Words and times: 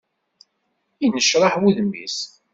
Yennecraḥ 1.01 1.53
wudem-is. 1.61 2.17